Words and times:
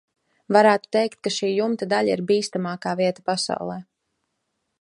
Varētu 0.55 0.89
teikt, 0.97 1.19
ka 1.27 1.33
šī 1.35 1.51
jumta 1.51 1.89
daļa 1.93 2.17
ir 2.17 2.25
bīstamākā 2.33 2.97
vieta 3.03 3.29
pasaulē. 3.33 3.81